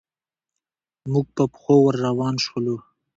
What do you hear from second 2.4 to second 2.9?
شولو.